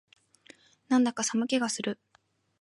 [0.87, 1.99] なんだか寒気がする